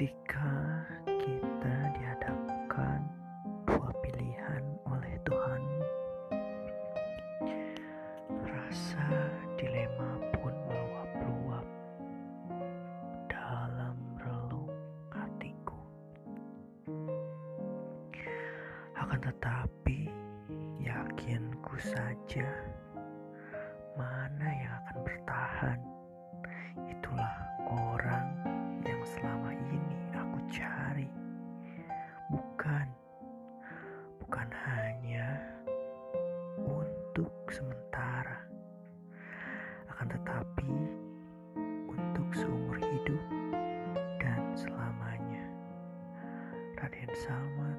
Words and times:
ketika 0.00 0.80
kita 1.04 1.76
dihadapkan 1.92 3.04
dua 3.68 3.92
pilihan 4.00 4.64
oleh 4.88 5.12
Tuhan, 5.28 5.62
rasa 8.40 9.04
dilema 9.60 10.16
pun 10.40 10.56
meluap-luap 10.72 11.68
dalam 13.28 14.00
relung 14.16 14.72
hatiku. 15.12 15.76
Akan 18.96 19.20
tetapi, 19.20 20.08
yakinku 20.80 21.76
saja 21.76 22.48
mana 24.00 24.48
yang 24.48 24.72
akan 24.80 24.96
bertahan 25.04 25.89
Bukan, 32.70 32.90
bukan 34.22 34.48
hanya 34.62 35.42
untuk 36.54 37.34
sementara 37.50 38.46
akan 39.90 40.06
tetapi 40.06 40.70
untuk 41.90 42.30
seumur 42.30 42.78
hidup 42.78 43.18
dan 44.22 44.54
selamanya. 44.54 45.50
Raden 46.78 47.10
Salma 47.10 47.74